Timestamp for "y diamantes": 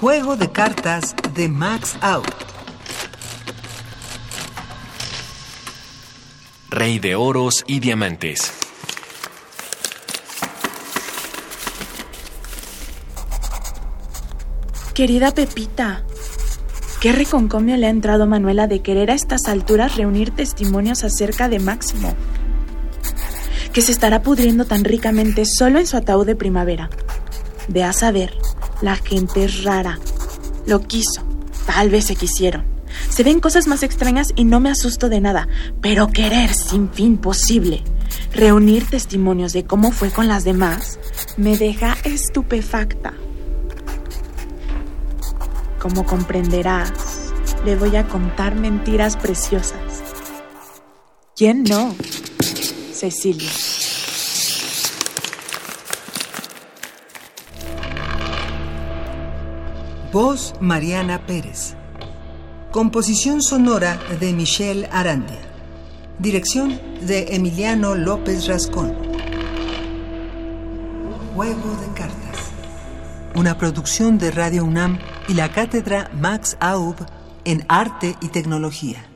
7.66-8.50